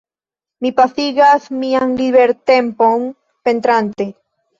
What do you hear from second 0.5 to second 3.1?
Mi pasigas mian libertempon